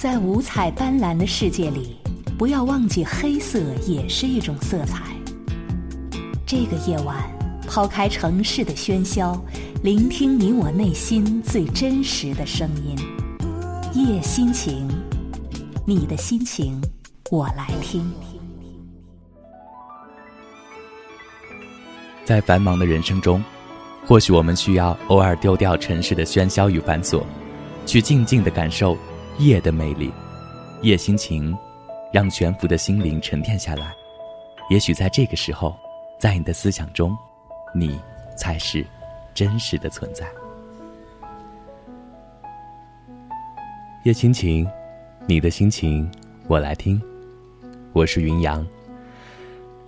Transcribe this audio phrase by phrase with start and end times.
[0.00, 1.94] 在五彩斑斓的世界里，
[2.38, 5.02] 不要忘记黑色也是一种色彩。
[6.46, 7.18] 这个夜晚，
[7.68, 9.38] 抛开城市的喧嚣，
[9.82, 12.96] 聆听你我内心最真实的声音。
[13.92, 14.88] 夜心情，
[15.86, 16.80] 你的心情，
[17.30, 18.10] 我来听。
[22.24, 23.44] 在繁忙的人生中，
[24.06, 27.22] 或许我们需要偶尔丢掉城市的喧嚣与繁琐，
[27.84, 28.96] 去静静的感受。
[29.40, 30.12] 夜的魅力，
[30.82, 31.56] 夜心情，
[32.12, 33.90] 让悬浮的心灵沉淀下来。
[34.68, 35.74] 也许在这个时候，
[36.18, 37.16] 在你的思想中，
[37.74, 37.98] 你
[38.36, 38.84] 才是
[39.32, 40.26] 真实的存在。
[44.04, 44.68] 夜心情，
[45.26, 46.06] 你的心情，
[46.46, 47.00] 我来听。
[47.94, 48.64] 我是云阳。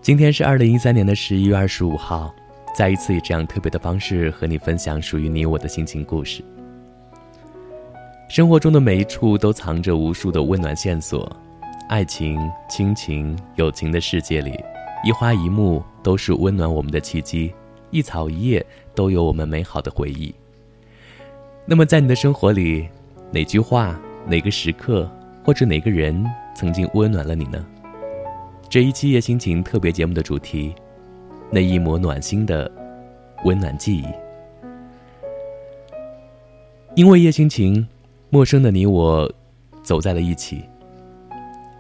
[0.01, 2.35] 今天是二零一三年的十一月二十五号，
[2.75, 6.43] 再一次以这样特别的方式和你分享属于你我的心情故事。
[8.33, 11.31] 生活中的每一处都藏着无数的温暖线索，
[11.87, 14.59] 爱情、亲情、友情的世界里，
[15.05, 17.53] 一花一木都是温暖我们的契机，
[17.91, 20.35] 一草一叶都有我们美好的回忆。
[21.67, 22.89] 那么，在你的生活里，
[23.31, 25.07] 哪句话、哪个时刻
[25.45, 27.63] 或者哪个人曾经温暖了你呢？
[28.67, 30.75] 这一期夜心情特别节目的主题，
[31.51, 32.73] 那一抹暖心的
[33.45, 34.07] 温暖记忆，
[36.95, 37.87] 因为夜心情。
[38.35, 39.31] 陌生的你我，
[39.83, 40.65] 走在了一起。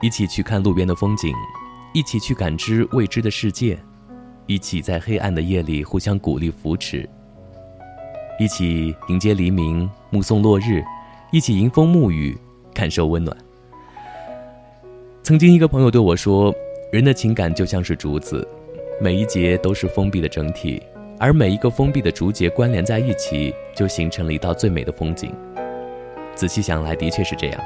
[0.03, 1.33] 一起去看路边的风景，
[1.95, 3.79] 一起去感知未知的世界，
[4.47, 7.09] 一起在黑暗的夜里互相鼓励扶持。
[8.39, 10.85] 一起迎接黎明，目送落日，
[11.31, 12.37] 一起迎风沐雨，
[12.75, 13.35] 感受温暖。
[15.23, 16.55] 曾经一个朋友对我说
[16.93, 18.47] ：“人的情感就像是竹子，
[19.01, 20.83] 每一节都是封闭的整体，
[21.19, 25.35] 而每一个封闭的竹节关联在一起，就形成了一道最美的风景。”
[26.35, 27.61] 仔细想来，的确是这样。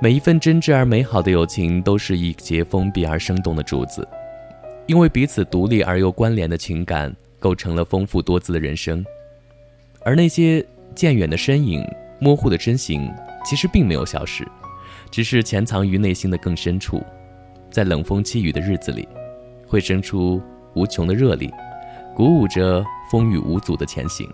[0.00, 4.06] 每一份真挚而美好的友情，都是一节封闭而生动的竹子，
[4.86, 9.04] 因为彼此独立而又关联的情感，构成了丰富多姿的人生。
[10.04, 11.84] 而那些渐远的身影、
[12.20, 13.12] 模糊的身形，
[13.44, 14.46] 其实并没有消失，
[15.10, 17.02] 只是潜藏于内心的更深处，
[17.70, 19.08] 在冷风凄雨的日子里，
[19.66, 20.40] 会生出
[20.74, 21.52] 无穷的热力，
[22.14, 24.28] 鼓舞着风雨无阻的前行。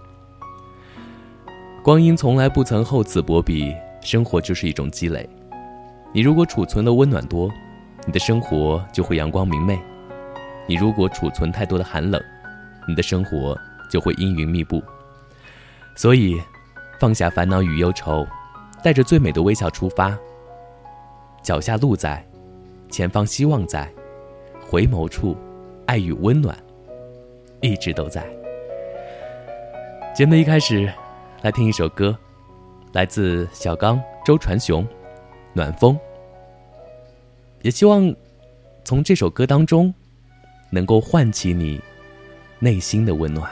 [1.84, 5.28] 光阴从来不曾厚此薄彼，生活就是一种积累。
[6.14, 7.52] 你如果储存的温暖多，
[8.06, 9.76] 你的生活就会阳光明媚；
[10.66, 12.18] 你如果储存太多的寒冷，
[12.88, 13.54] 你的生活
[13.90, 14.82] 就会阴云密布。
[15.94, 16.40] 所以，
[16.98, 18.26] 放下烦恼与忧愁，
[18.82, 20.18] 带着最美的微笑出发。
[21.42, 22.26] 脚下路在，
[22.90, 23.92] 前方希望在，
[24.66, 25.36] 回眸处，
[25.84, 26.56] 爱与温暖
[27.60, 28.26] 一直都在。
[30.14, 30.90] 节目一开始。
[31.44, 32.16] 来听一首歌，
[32.94, 34.82] 来自小刚、周传雄，
[35.52, 35.94] 《暖风》。
[37.60, 38.16] 也希望
[38.82, 39.92] 从这首歌当中，
[40.70, 41.78] 能够唤起你
[42.60, 43.46] 内心的温暖。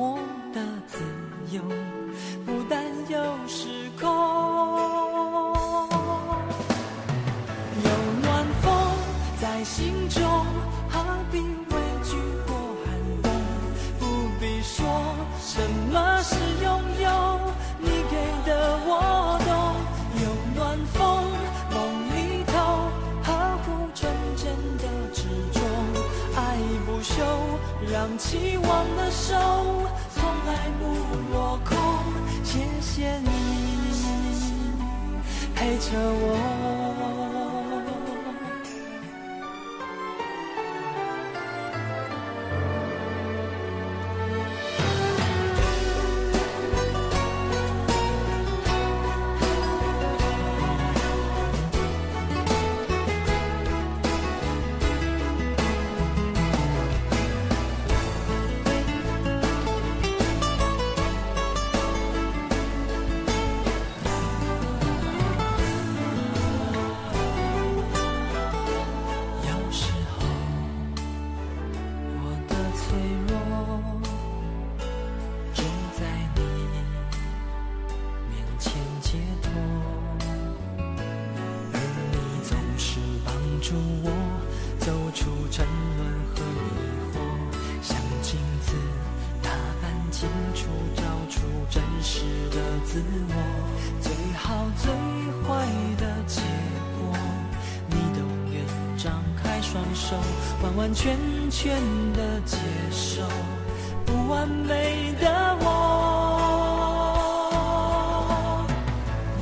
[0.00, 0.16] 我
[0.54, 1.00] 的自
[1.50, 1.60] 由
[2.46, 4.08] 不但有时空
[7.82, 7.90] 有
[8.22, 8.70] 暖风
[9.40, 10.22] 在心中
[10.88, 12.14] 何必畏惧
[12.46, 12.54] 过
[12.84, 12.94] 寒
[13.24, 13.32] 冬
[13.98, 14.06] 不
[14.38, 14.86] 必说
[15.40, 17.40] 什么是拥有？
[17.80, 18.14] 你给
[18.48, 19.50] 的我懂
[20.22, 20.24] 有
[20.54, 20.96] 暖风
[21.72, 21.76] 梦
[22.14, 22.16] 里
[22.46, 22.52] 头
[23.24, 23.26] 呵
[23.64, 23.66] 护
[23.96, 24.46] 纯真
[24.78, 25.60] 的执着
[26.36, 26.38] 爱
[26.86, 27.24] 不休
[27.92, 29.34] 让期望的手
[30.78, 30.84] 不
[31.32, 31.76] 落空，
[32.44, 33.28] 谢谢你
[35.54, 36.77] 陪着我。
[101.60, 101.74] 全
[102.12, 102.56] 的接
[102.88, 103.22] 受
[104.06, 105.26] 不完美的
[105.60, 105.66] 我。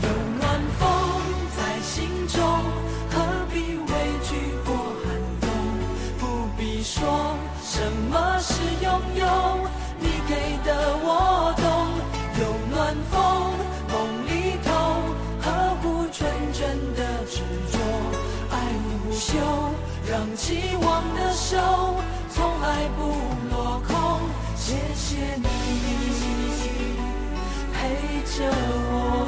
[0.03, 0.09] 有
[0.39, 0.89] 暖风
[1.55, 2.41] 在心中，
[3.11, 3.15] 何
[3.53, 3.93] 必畏
[4.25, 4.31] 惧
[4.65, 4.75] 过
[5.05, 5.45] 寒冬？
[6.19, 8.89] 不必说什么是拥
[9.19, 9.27] 有，
[20.37, 21.57] 期望的手
[22.29, 23.03] 从来不
[23.51, 24.21] 落空。
[24.55, 25.49] 谢谢你
[27.73, 28.45] 陪着
[28.91, 29.26] 我。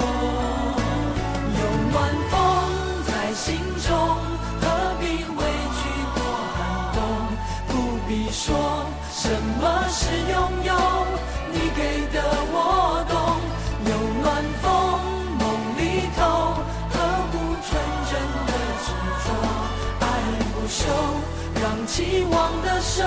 [21.98, 23.02] 希，望的手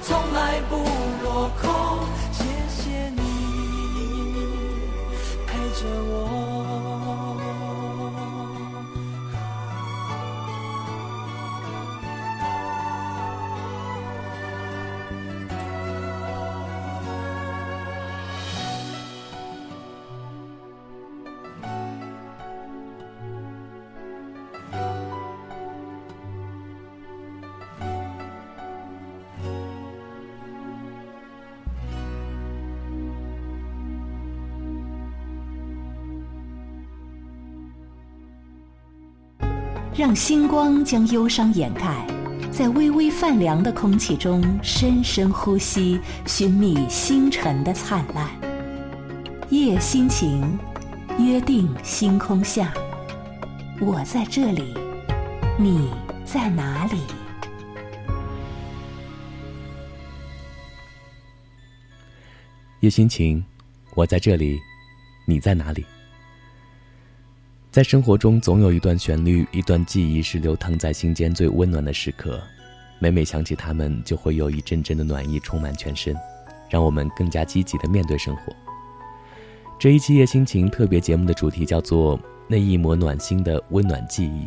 [0.00, 0.76] 从来不
[1.24, 2.06] 落空。
[2.30, 3.20] 谢谢你
[5.44, 6.51] 陪着我。
[39.94, 42.06] 让星光将忧伤掩盖，
[42.50, 48.26] 在微微泛凉的空气中深深呼吸，寻觅星辰的灿烂。
[49.50, 50.58] 夜心情，
[51.18, 52.72] 约定星空下，
[53.80, 54.74] 我在这里，
[55.58, 55.90] 你
[56.24, 56.96] 在哪里？
[62.80, 63.44] 夜心情，
[63.94, 64.58] 我在这里，
[65.26, 65.84] 你在哪里？
[67.72, 72.38] 在生活中，总有一段旋律，一段记忆是流淌在心间最温暖的时刻。
[72.98, 76.14] 每每想起他们，就会有一阵阵的暖意充满全身，
[76.68, 78.52] 让我们更加积极的面对生活。
[79.78, 84.46] 这一期夜心情特别节目的主题叫做“那一抹暖心的温暖记忆”，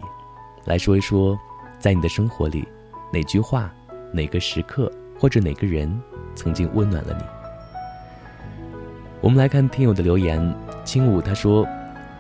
[0.66, 1.36] 来说一说，
[1.80, 2.64] 在你的生活里，
[3.12, 3.74] 哪句话、
[4.14, 6.00] 哪个时刻或者哪个人，
[6.36, 7.26] 曾经温暖了你。
[9.20, 11.68] 我们来看听友的留言，轻舞他说。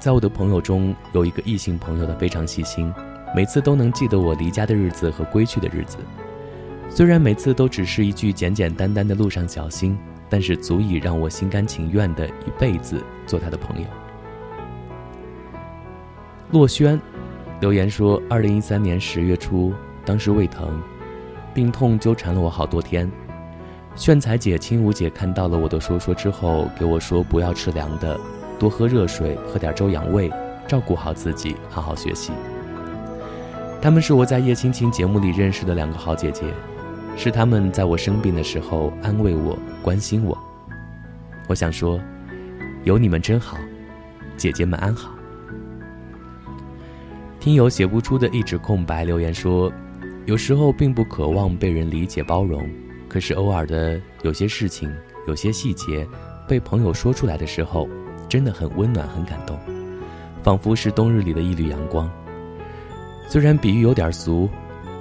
[0.05, 2.93] 在我的朋友中，有一个异性朋友，他非常细心，
[3.35, 5.97] 每次都能记得我离家的日子和归去的日子。
[6.91, 9.97] 虽然每次都只是一句简简单单的“路上小心”，
[10.29, 13.87] 但是足以让我心甘情愿的一辈子做他的朋友。
[16.51, 17.01] 洛轩
[17.59, 19.73] 留言说：“二零一三年十月初，
[20.05, 20.79] 当时胃疼，
[21.51, 23.11] 病痛纠缠了我好多天。
[23.95, 28.15] 炫彩姐、青舞姐看到了我的说说之后，给我说不要吃凉的。”
[28.57, 30.31] 多喝热水，喝点粥养胃，
[30.67, 32.31] 照顾好自己，好好学习。
[33.81, 36.45] 她们是我在叶青青节目里认识的两个好姐姐，
[37.15, 40.37] 是她们在我生病的时候安慰我、关心我。
[41.47, 41.99] 我想说，
[42.83, 43.57] 有你们真好，
[44.37, 45.11] 姐姐们安好。
[47.39, 49.71] 听友写不出的一纸空白留言说，
[50.25, 52.67] 有时候并不渴望被人理解包容，
[53.07, 54.91] 可是偶尔的有些事情、
[55.27, 56.07] 有些细节，
[56.47, 57.87] 被朋友说出来的时候。
[58.35, 59.57] 真的很温暖，很感动，
[60.43, 62.11] 仿佛是冬日里的一缕阳光。
[63.29, 64.49] 虽然比喻有点俗，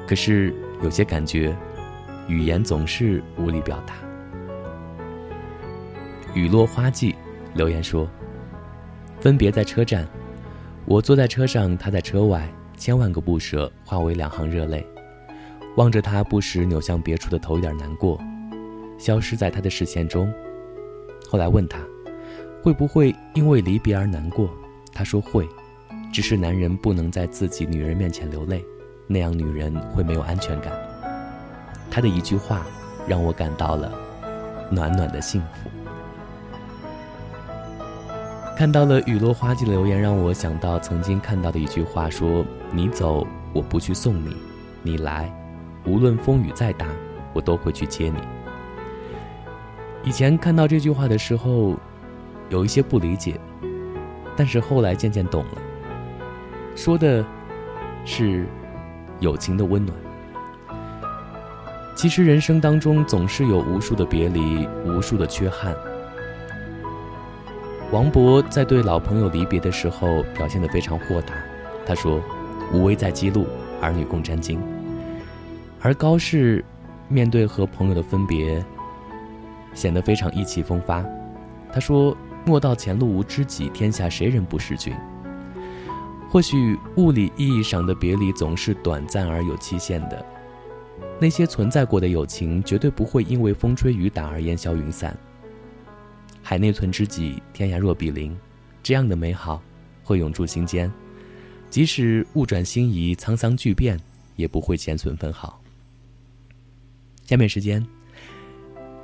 [0.07, 1.53] 可是有些感觉，
[2.29, 3.95] 语言总是无力表达。
[6.33, 7.13] 雨落花季
[7.55, 8.09] 留言说
[9.19, 10.07] ：“分别在车站，
[10.87, 14.87] 我坐在车上，他在车外，千万个不舍化为两行热泪，
[15.77, 18.17] 望着他不时扭向别处的头，有点难过，
[18.97, 20.33] 消失在他的视线中。
[21.29, 21.81] 后来问他。”
[22.65, 24.49] 会不会因为离别而难过？
[24.91, 25.47] 他说会，
[26.11, 28.65] 只是男人不能在自己女人面前流泪，
[29.07, 30.73] 那样女人会没有安全感。
[31.91, 32.65] 他的一句话，
[33.07, 33.93] 让我感到了
[34.71, 35.69] 暖暖的幸福。
[38.57, 44.31] 看到了雨落花季的留言，让我想到曾经看到的一句话，说：“你走，我不去送你；
[44.83, 45.31] 你来，
[45.85, 46.87] 无论风雨再大，
[47.35, 48.17] 我都会去接你。”
[50.03, 51.75] 以前看到这句话的时候。
[52.49, 53.39] 有一些不理解，
[54.37, 55.63] 但是后来渐渐懂了。
[56.77, 57.25] 说的
[58.05, 58.47] 是
[59.21, 59.97] 友情的温暖。
[61.95, 65.75] 其实人生当中总是有无数的别离，无数的缺憾。
[67.93, 71.33] 王勃在对老朋友离别的时候表现得非常豁达，
[71.87, 72.21] 他说
[72.75, 73.47] ：“无为在鸡路，
[73.81, 74.59] 儿女共沾巾。”
[75.81, 76.65] 而高适
[77.09, 78.65] 面对和朋友的分别，
[79.75, 81.05] 显得非常意气风发。
[81.73, 84.95] 他说：“莫道前路无知己，天下谁人不识君。”
[86.31, 90.27] 或许物理意义上的别离总是短暂而有期限的，
[91.21, 95.17] 那些存在过的友情绝对不会因为风吹雨打而烟消云散。
[96.43, 98.37] 海内存知己，天涯若比邻，
[98.83, 99.63] 这样的美好
[100.03, 100.93] 会永驻心间，
[101.71, 103.99] 即使物转星移、沧桑巨变，
[104.35, 105.61] 也不会减损分毫。
[107.23, 107.87] 下面时间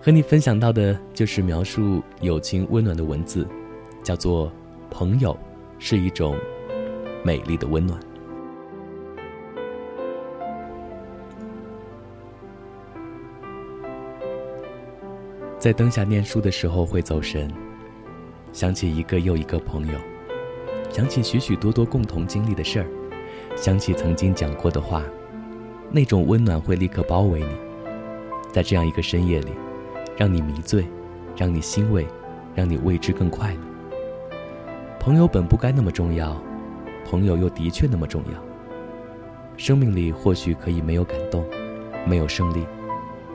[0.02, 3.46] 和你分享到的就是描述友情温暖的文字，
[4.02, 4.50] 叫做
[4.90, 5.36] “朋友
[5.78, 6.34] 是一种”。
[7.22, 8.00] 美丽的温暖。
[15.58, 17.52] 在灯下念书的时候会走神，
[18.54, 19.92] 想起一个又一个朋友，
[20.90, 22.86] 想起许许多多共同经历的事儿，
[23.54, 25.04] 想起曾经讲过的话，
[25.90, 27.54] 那种温暖会立刻包围你，
[28.50, 29.50] 在这样一个深夜里，
[30.20, 30.86] 让你迷醉，
[31.34, 32.06] 让你欣慰，
[32.54, 33.60] 让你为之更快乐。
[34.98, 36.36] 朋友本不该那么重要。
[37.06, 38.38] 朋友又的确那么重要。
[39.56, 41.42] 生命里或许可以没有感动，
[42.06, 42.66] 没有胜利，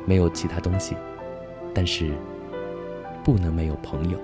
[0.06, 0.96] 没有其他东西，
[1.74, 2.12] 但是
[3.24, 4.20] 不能没有朋友。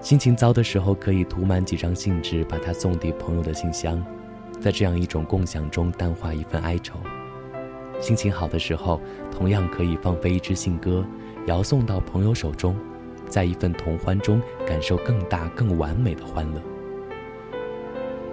[0.00, 4.04] 心情糟的时候，可以涂满几张信纸，把它送递朋友的信箱，
[4.60, 6.98] 在这样一种共享中淡化一份哀愁。
[8.00, 11.04] 心情好的时候，同样可以放飞一支信鸽，
[11.46, 12.74] 遥送到朋友手中，
[13.28, 16.60] 在一份同欢中感受更大、更完美的欢乐。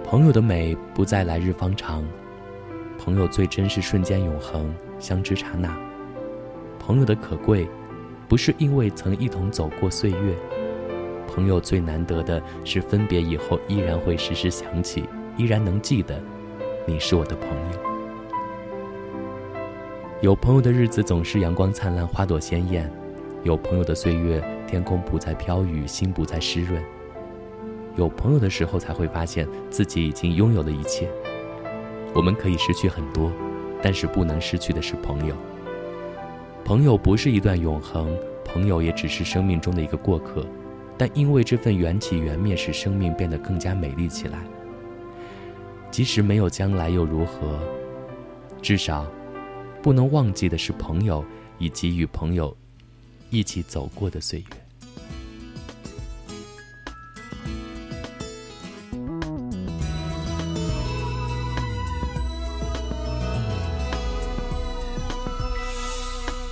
[0.04, 2.02] 朋友的美不在来日方长，
[2.98, 5.76] 朋友最真是瞬间永恒，相知刹那。
[6.78, 7.68] 朋友的可贵，
[8.26, 10.34] 不是因为曾一同走过岁月，
[11.26, 15.04] 朋友最难得的是分别以后依然会时时想起，
[15.36, 16.18] 依然能记得，
[16.86, 17.87] 你是我的朋友。
[20.20, 22.84] 有朋友的日子总是阳光灿烂，花朵鲜艳；
[23.44, 26.82] 有朋友的岁月，天空不再飘雨，心不再湿润。
[27.94, 31.08] 有朋友的时候，才会发现自己已经拥有了一切。
[32.12, 33.30] 我们可以失去很多，
[33.80, 35.36] 但是不能失去的是朋友。
[36.64, 38.12] 朋友不是一段永恒，
[38.44, 40.44] 朋友也只是生命中的一个过客。
[40.96, 44.40] 但因为这份缘起缘灭，使生命变得更加美丽起来。
[45.92, 47.56] 即使没有将来又如何？
[48.60, 49.06] 至少，
[49.82, 51.24] 不能忘记的是朋友，
[51.58, 52.54] 以及与朋友
[53.30, 54.46] 一起走过的岁月。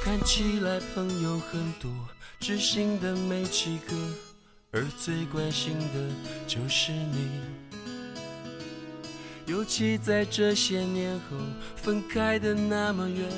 [0.03, 1.91] 看起来，朋友很多，
[2.41, 3.95] 知心的没几个，
[4.71, 6.11] 而最关心的
[6.47, 7.66] 就是你。
[9.47, 11.37] 尤其在这些年后，
[11.77, 13.31] 分开的那么远，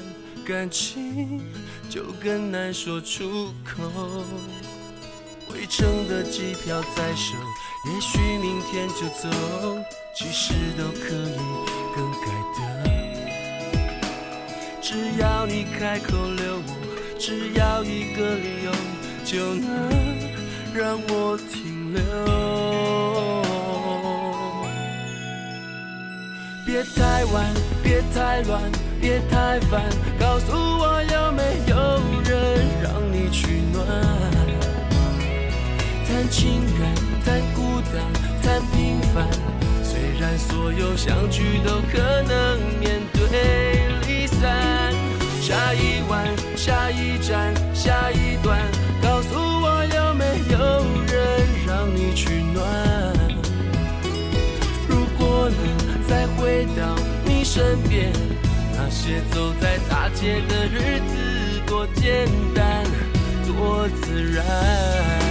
[0.44, 1.42] 感情
[1.90, 3.90] 就更难说出口。
[5.46, 7.36] 回程的机票在手，
[7.92, 9.28] 也许明天就走，
[10.16, 11.36] 其实都可以
[11.94, 12.58] 更改的，
[14.80, 16.74] 只要你开口留我。
[17.18, 18.72] 只要一个理由，
[19.24, 19.66] 就能
[20.72, 23.07] 让我停留。
[26.68, 27.46] 别太晚，
[27.82, 28.60] 别太乱，
[29.00, 29.82] 别太烦，
[30.20, 31.76] 告诉我有没有
[32.22, 33.86] 人让你取暖。
[36.06, 36.94] 谈情感，
[37.24, 38.04] 谈孤单，
[38.42, 39.26] 谈平凡，
[39.82, 44.92] 虽然所有相聚都可能面对离散。
[45.40, 46.22] 下一晚，
[46.54, 48.60] 下一站，下一段，
[49.02, 52.97] 告诉我有没有人让你取暖。
[56.08, 56.96] 再回到
[57.26, 58.10] 你身边，
[58.74, 62.82] 那些走在大街的日子多简单，
[63.46, 65.27] 多自然。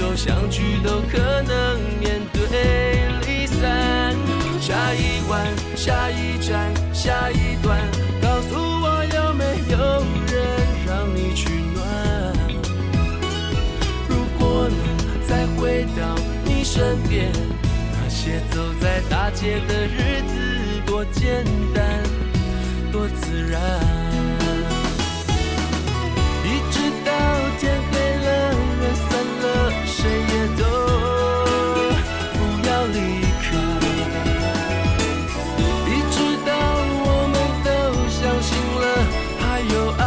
[0.00, 4.16] 有相聚都可能面对离散。
[4.58, 7.78] 下一晚，下一站，下一段，
[8.22, 9.76] 告诉我有没有
[10.32, 10.34] 人
[10.86, 11.84] 让你取暖？
[14.08, 14.80] 如果能
[15.28, 16.16] 再回到
[16.46, 17.30] 你身边，
[17.92, 22.02] 那些走在大街的日子多简单，
[22.90, 24.09] 多自然。
[30.00, 30.64] 谁也都
[32.32, 32.98] 不要离
[33.42, 33.46] 开。
[35.86, 36.16] 一直
[36.46, 36.48] 到
[37.04, 37.68] 我们都
[38.08, 38.48] 相信
[38.80, 38.82] 了
[39.38, 40.02] 还有爱。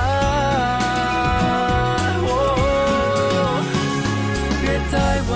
[2.26, 2.28] 哦，
[4.64, 4.94] 别太
[5.30, 5.32] 晚，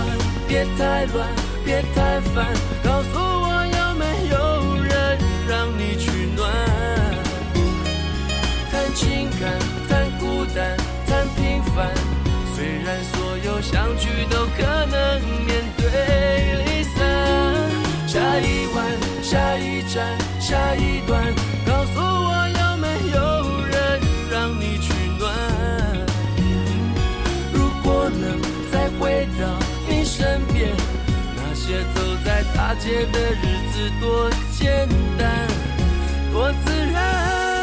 [0.47, 0.81] 别太
[1.13, 1.15] 乱，
[1.63, 1.95] 别太
[2.33, 2.35] 烦，
[2.83, 3.45] 告诉我
[3.77, 4.35] 有没有
[4.81, 4.89] 人
[5.47, 6.39] 让你取暖。
[8.71, 9.43] 谈情感，
[9.87, 11.77] 谈孤单，谈平凡。
[13.47, 15.85] 有相聚都可能面对
[16.65, 16.99] 离散，
[18.05, 18.85] 下一晚，
[19.23, 21.33] 下一站，下一段，
[21.65, 25.33] 告诉我有没有人让你取暖。
[27.53, 28.37] 如果能
[28.69, 30.75] 再回到你身边，
[31.37, 35.47] 那些走在大街的日子多简单，
[36.33, 37.56] 多自然。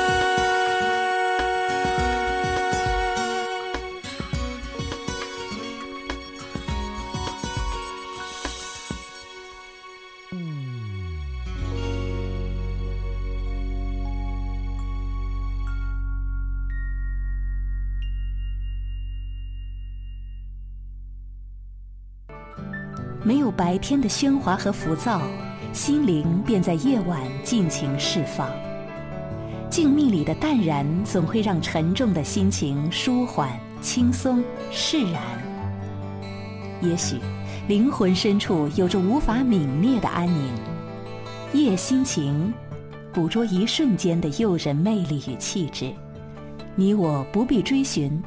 [23.57, 25.23] 白天的喧哗和浮躁，
[25.73, 28.51] 心灵便在夜晚尽情释放。
[29.71, 33.49] 静谧里的淡然，总会让沉重的心情舒缓、
[33.81, 35.23] 轻松、释然。
[36.81, 37.19] 也许，
[37.69, 40.49] 灵魂深处有着无法泯灭的安宁。
[41.53, 42.53] 夜心情，
[43.12, 45.93] 捕捉一瞬间的诱人魅力与气质，
[46.75, 48.21] 你我不必追寻，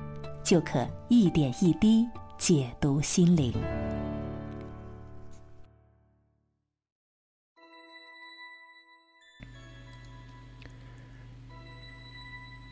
[0.44, 3.54] 就可一点一滴解读心灵。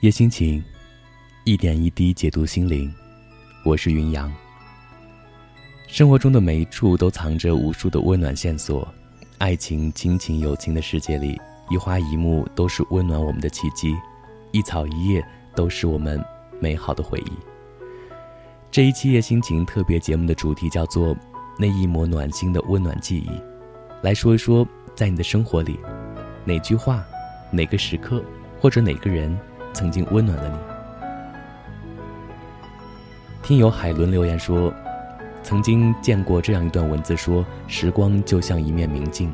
[0.06, 0.64] 夜心情，
[1.46, 2.94] 一点一滴解读心灵。
[3.64, 4.32] 我是云阳。
[5.88, 8.88] 生活中的每一处都藏着无数的温暖线索，
[9.40, 11.42] 爱情、亲情、友情的世界里，
[11.72, 13.96] 一花一木都是温暖我们的契机，
[14.52, 16.24] 一草一叶都是我们
[16.60, 17.32] 美好的回忆。
[18.70, 21.18] 这一期夜心情特别节目的主题叫做
[21.58, 23.32] “那一抹暖心的温暖记忆”，
[24.06, 25.80] 来说一说，在你的生活里，
[26.44, 27.04] 哪句话、
[27.50, 28.24] 哪个时刻
[28.60, 29.36] 或者哪个人。
[29.76, 30.58] 曾经温暖了你。
[33.44, 34.74] 听友海伦留言说，
[35.44, 39.32] 曾经见过这样一段文字：说时光就像一面明镜，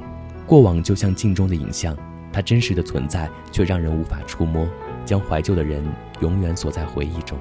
[0.47, 1.95] 过往就像镜中的影像，
[2.33, 4.67] 它真实的存在却让人无法触摸，
[5.05, 5.81] 将怀旧的人
[6.19, 7.37] 永远锁在回忆中。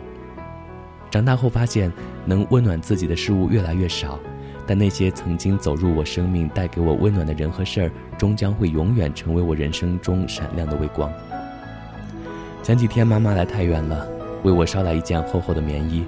[1.11, 1.91] 长大后发现，
[2.25, 4.21] 能温暖自己的事物越来越少，
[4.65, 11.11] 但那些曾经走入我生命、带给我温暖的人和事儿，终将会永远成为我人生中闪亮的微光。
[12.71, 14.07] 前几天妈妈来太原了，
[14.45, 16.07] 为我捎来一件厚厚的棉衣。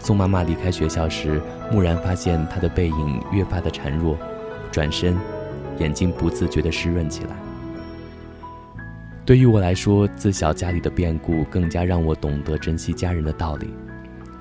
[0.00, 4.18] 送妈妈离开学校时，蓦然发现她的背影越发的孱弱，
[4.72, 5.16] 转身，
[5.78, 7.36] 眼睛不自觉地湿润起来。
[9.24, 13.72] 对于我来说，自小家里的变故更加让我懂得珍惜家人的道理。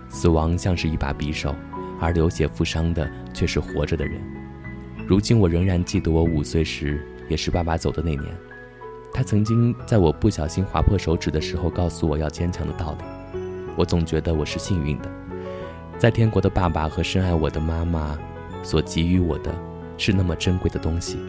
[0.09, 1.55] 死亡像是一把匕首，
[1.99, 4.19] 而流血负伤的却是活着的人。
[5.05, 8.23] 如今我仍然记得我五岁时，也是爸爸走的那年。
[9.13, 13.03] 他曾经在我不小心划破手指的时候，告诉我要坚强的道理。
[13.75, 15.11] 我总觉得我是幸运的，
[15.99, 18.17] 在天国的爸爸和深爱我的妈妈，
[18.63, 19.53] 所给予我的，
[19.97, 21.19] 是那么珍贵的东西，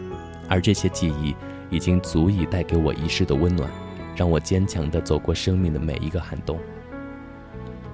[0.49, 1.35] 而这些记忆
[1.69, 3.69] 已经足以带给我一世的温暖，
[4.15, 6.59] 让我坚强地走过生命的每一个寒冬。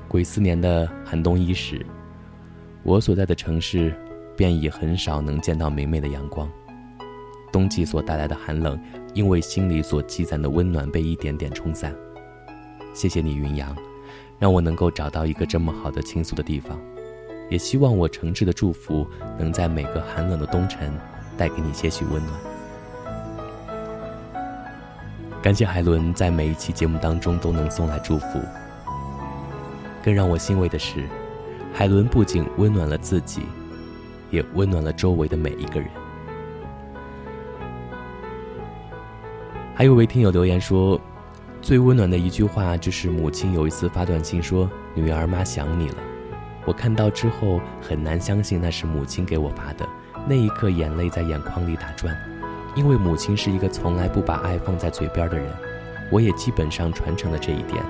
[0.07, 1.85] 癸巳年的寒冬伊始，
[2.83, 3.93] 我所在的城市，
[4.35, 6.49] 便已很少能见到明媚的阳光。
[7.51, 8.79] 冬季所带来的寒冷，
[9.13, 11.93] 因为心里所积攒的温暖被一点点冲散。
[12.93, 13.75] 谢谢你，云阳，
[14.39, 16.79] 让我能够找到一个这么好的倾诉的地方。
[17.49, 19.05] 也希望我诚挚的祝福，
[19.37, 20.93] 能在每个寒冷的冬晨，
[21.37, 22.39] 带给你些许温暖。
[25.41, 28.39] 感谢海伦在每一期节目当中都能送来祝福。
[30.03, 31.03] 更让我欣慰的是，
[31.73, 33.41] 海伦不仅温暖了自己，
[34.29, 35.89] 也温暖了周围的每一个人。
[39.81, 41.01] 还有位听友留言说，
[41.59, 45.95] 最温暖的一句话就是母亲有一次发短信说：“女儿妈想你了。”
[46.67, 49.89] 我看到之后很难相信那是母亲给我发的，
[50.27, 52.15] 那一刻眼泪在眼眶里打转，
[52.75, 55.51] 因为母亲是一个从来不把爱放在嘴边的人，
[56.11, 57.83] 我也基本上传承了这一点，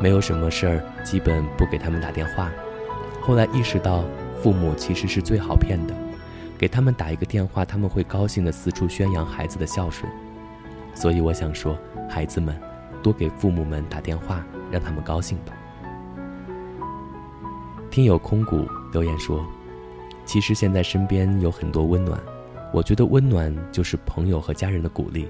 [0.00, 2.50] 没有什么事儿基本不给他们打电话。
[3.20, 4.02] 后来意识到，
[4.42, 5.94] 父母其实是最好骗的，
[6.56, 10.10] 给他们打一个电话，他们会高兴的四处宣扬孩子的孝顺。
[10.98, 11.78] 所以我想说，
[12.10, 12.60] 孩子们，
[13.04, 15.56] 多给父母们打电话，让他们高兴吧。
[17.88, 19.46] 听友空谷留言说
[20.26, 22.20] ：“其实现在身边有很多温暖，
[22.72, 25.28] 我觉得温暖就是朋友和家人的鼓励。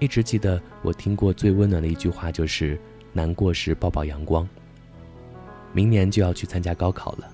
[0.00, 2.76] 一直记得我听过最温暖的一句话就是
[3.14, 4.48] ‘难过时抱抱阳光’。
[5.72, 7.30] 明年就要去参加高考了，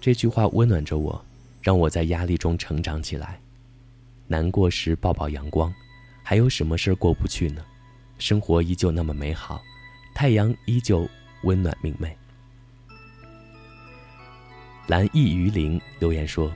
[0.00, 1.20] 这句话温暖着我，
[1.60, 3.40] 让我在压力中成长起来。
[4.28, 5.74] 难过时抱抱阳光，
[6.26, 7.62] 还有什么事儿过不去呢？
[8.18, 9.60] 生活依旧那么美好，
[10.14, 11.06] 太阳依旧
[11.42, 12.16] 温暖明媚。”
[14.88, 16.50] 蓝意鱼鳞留言说：“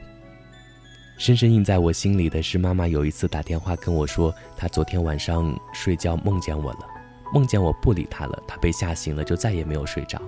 [1.19, 6.89] 深深印在我心里的是，妈妈有一次打电话跟我说，她昨天晚上睡觉梦见我了，
[7.33, 10.21] 梦见我不理她了，她被吓醒了，就再也没有睡着。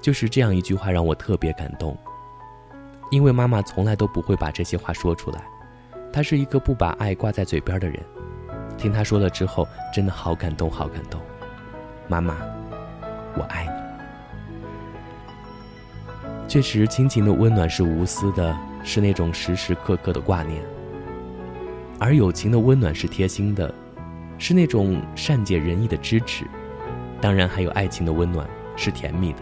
[0.00, 1.96] 就是这样一句话让我特别感动，
[3.10, 5.44] 因为妈妈从来都不会把这些话说出来，
[6.12, 8.02] 她是一个不把爱挂在嘴边的人。
[8.78, 11.20] 听他说了之后，真的好感动，好感动。
[12.08, 12.36] 妈妈，
[13.36, 13.70] 我爱你。”
[16.48, 20.62] 确实，亲情的温暖是无私的，是那种时时刻刻的挂念；
[21.98, 23.74] 而友情的温暖是贴心的，
[24.38, 26.46] 是那种善解人意的支持。
[27.20, 29.38] 当然，还有爱情的温暖是甜蜜的，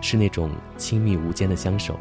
[0.00, 1.98] 是那种亲密无间的相守。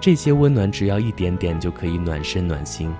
[0.00, 2.92] 这些温暖只要一点点就可以暖身暖心，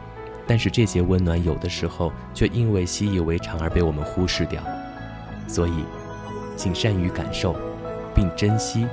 [0.51, 4.61] 但是这些温暖有的时候却因为习以为常而被我们忽视掉。
[5.47, 5.85] 所以，
[6.57, 7.55] 请善于感受，
[8.13, 8.85] 并珍惜。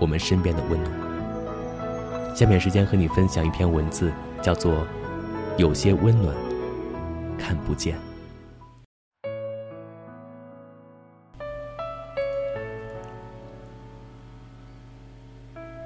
[0.00, 2.34] 我们身边的温暖。
[2.34, 4.10] 下面时间和你分享一篇文字，
[4.42, 4.72] 叫做
[5.58, 6.34] 《有些温暖
[7.38, 7.96] 看不见》。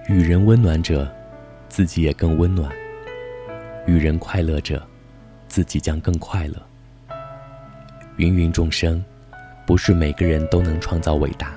[0.09, 1.07] 与人温暖者，
[1.69, 2.71] 自己也更温暖；
[3.87, 4.87] 与人快乐者，
[5.49, 6.55] 自己将更快乐。
[8.19, 9.05] 芸芸众生，
[9.67, 11.55] 不是每个人都能创造伟大。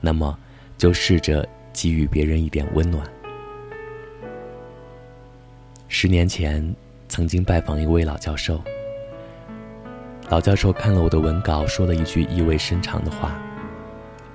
[0.00, 0.38] 那么。
[0.78, 3.02] 就试着给予别人一点温暖。
[5.88, 6.76] 十年前，
[7.08, 8.62] 曾经拜访一位老教授。
[10.28, 13.40] 老教授看了我的文稿，说了一句意味深长的话：“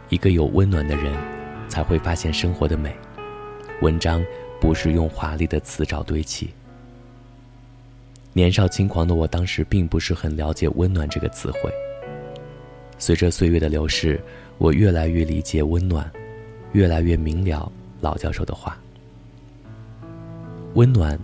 [0.10, 1.14] 一个有温暖的人，
[1.70, 2.92] 才会发现生活的美。
[3.84, 4.26] 文章
[4.60, 6.50] 不是用华丽的词藻堆砌。”
[8.34, 11.72] 年少轻狂的我，当时并不是很了解“温暖”这个词汇。
[12.98, 14.22] 随着岁月的流逝，
[14.58, 16.10] 我越来越理解温暖。
[16.74, 18.80] 越来越明了老教授的话。
[20.76, 21.20] 温暖，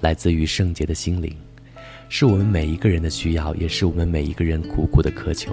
[0.00, 1.36] 来自于圣洁的心灵，
[2.08, 5.52] 是我们每一个人的需要，也是我们每一个人苦苦的渴求。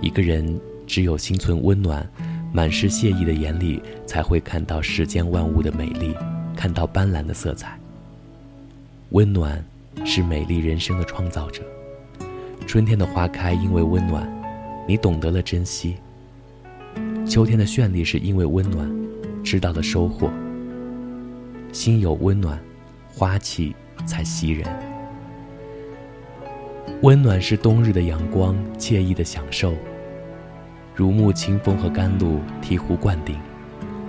[0.00, 2.08] 一个人只有心存温暖，
[2.52, 6.14] 满是谢意的眼里，才会看到世间万物的美丽，
[6.54, 7.76] 看到斑斓的色彩。
[9.10, 9.64] 温暖，
[10.04, 11.62] 是美丽人生的创造者。
[12.66, 14.26] 春天的花开，因为温暖，
[14.86, 15.96] 你懂得了珍惜。
[17.26, 18.90] 秋天的绚丽是因为温暖，
[19.42, 20.30] 知道了收获。
[21.72, 22.58] 心有温暖，
[23.08, 23.74] 花气
[24.06, 24.66] 才袭人。
[27.02, 29.74] 温暖是冬日的阳光，惬意的享受。
[30.94, 33.36] 如沐清风和甘露，醍醐灌顶；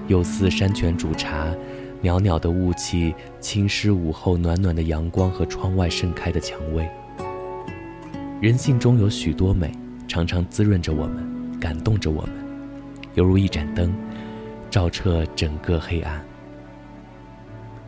[0.08, 1.48] 又似山泉煮茶，
[2.04, 6.86] 袅袅的雾气侵蚀午后暖暖的阳光和窗外盛开的蔷薇。
[8.42, 9.72] 人性中有许多美，
[10.06, 11.26] 常常滋润着我们，
[11.62, 12.32] 感动着我们。
[13.14, 13.94] 犹如一盏灯，
[14.70, 16.22] 照彻整个黑暗。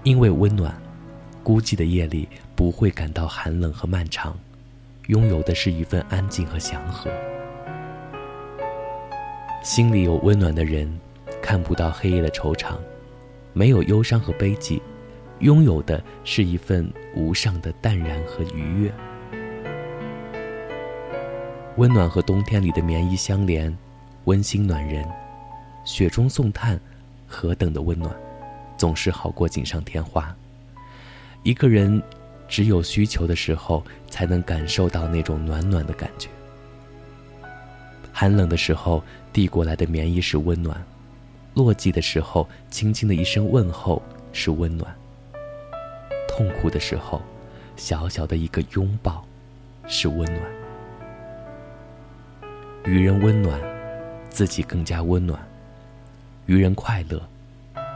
[0.03, 0.73] 因为温暖，
[1.43, 4.33] 孤寂的夜里不会感到寒冷和漫长，
[5.07, 7.11] 拥有的是一份安静和祥和。
[9.61, 10.89] 心里有温暖的人，
[11.41, 12.75] 看不到黑夜的惆怅，
[13.55, 14.81] 没有忧伤和悲寂，
[15.39, 18.93] 拥有的是一份无上的淡然和愉悦。
[21.77, 23.75] 温暖和冬天里的棉衣相连。
[24.25, 25.07] 温馨暖人，
[25.85, 26.79] 雪中送炭，
[27.27, 28.11] 何等的温暖，
[28.75, 30.35] 总是好过锦上添花。
[31.43, 32.01] 一个人
[32.47, 36.27] 只有需求的时候，才能感受到那种暖暖的感觉。
[38.11, 40.75] 寒冷的时候，递过来的棉衣是温暖；
[41.55, 43.99] 落寂的时候，轻轻的一声问候
[44.31, 44.87] 是温暖；
[46.27, 47.19] 痛苦的时候，
[47.75, 49.25] 小小的一个拥抱
[49.87, 50.41] 是温暖。
[52.83, 53.59] 与人温暖。
[54.27, 55.39] 自己更加温暖，
[56.45, 57.21] 愚人快乐，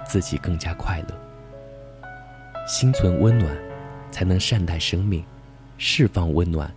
[0.06, 1.08] 自己更加快乐。
[2.66, 3.54] 心存温暖，
[4.10, 5.22] 才能善待生命；
[5.78, 6.72] 释放温暖，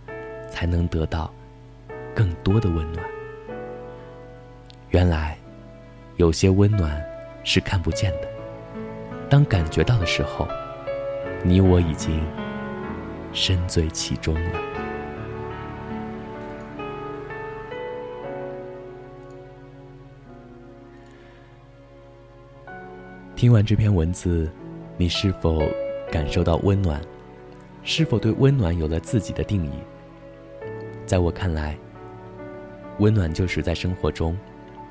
[0.51, 1.33] 才能得到
[2.13, 3.05] 更多的温暖。
[4.89, 5.37] 原来，
[6.17, 7.03] 有些温暖
[7.43, 8.27] 是看不见的，
[9.29, 10.47] 当感觉到的时候，
[11.43, 12.23] 你我已经
[13.33, 14.59] 深醉其中了。
[23.35, 24.49] 听完这篇文字，
[24.97, 25.61] 你是否？
[26.11, 27.01] 感受到温暖，
[27.81, 29.71] 是否对温暖有了自己的定义？
[31.07, 31.75] 在我看来，
[32.99, 34.37] 温暖就是在生活中，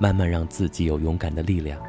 [0.03, 1.81] 慢慢让自己有勇敢的力量。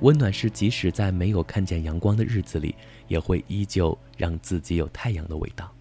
[0.00, 2.74] 温暖是即使在没有看见阳光的日子里，
[3.06, 5.72] 也会依旧让自己有太阳的味道。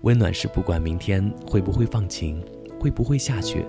[0.00, 2.44] 温暖是不管明天会不会放晴，
[2.80, 3.64] 会不会下雪，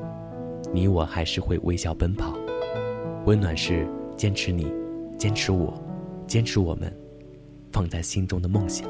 [0.74, 2.36] 你我还是会微笑奔跑。
[3.28, 3.88] 温暖是
[4.18, 4.74] 坚持你，
[5.16, 5.80] 坚持我，
[6.26, 6.92] 坚持我们。
[7.72, 8.90] 放在心中的梦想。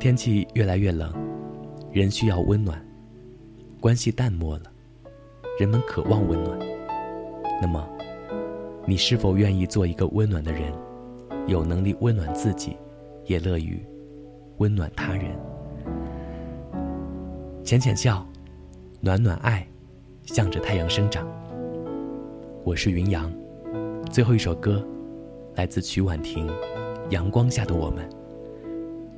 [0.00, 1.14] 天气越来越冷，
[1.92, 2.84] 人需要温暖，
[3.78, 4.72] 关系淡漠了，
[5.58, 6.58] 人们渴望温暖。
[7.62, 7.88] 那么，
[8.84, 10.70] 你是否愿意做一个温暖的人？
[11.46, 12.76] 有能力温暖自己，
[13.24, 13.82] 也乐于
[14.58, 15.34] 温暖他人。
[17.64, 18.26] 浅浅笑，
[19.00, 19.66] 暖暖爱，
[20.24, 21.26] 向着太阳生长。
[22.62, 23.32] 我是云阳，
[24.12, 24.86] 最后一首歌。
[25.54, 26.46] 来自曲婉婷，
[27.08, 28.06] 《阳光下的我们》。